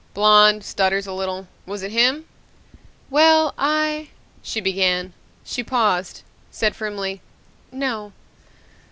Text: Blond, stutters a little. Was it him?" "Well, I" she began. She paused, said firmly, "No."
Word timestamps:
Blond, 0.15 0.63
stutters 0.65 1.05
a 1.05 1.13
little. 1.13 1.47
Was 1.67 1.83
it 1.83 1.91
him?" 1.91 2.25
"Well, 3.11 3.53
I" 3.55 4.09
she 4.41 4.59
began. 4.59 5.13
She 5.45 5.63
paused, 5.63 6.23
said 6.49 6.75
firmly, 6.75 7.21
"No." 7.71 8.11